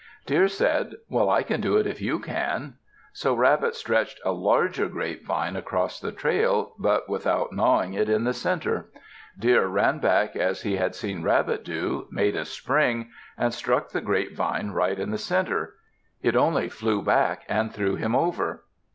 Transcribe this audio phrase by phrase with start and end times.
[0.25, 2.77] Deer said, "Well, I can do it if you can."
[3.13, 8.33] So Rabbit stretched a larger grapevine across the trail but without gnawing it in the
[8.33, 8.89] center.
[9.37, 14.01] Deer ran back as he had seen Rabbit do, made a spring, and struck the
[14.01, 15.75] grapevine right in the center.
[16.23, 18.63] It only flew back and threw him over.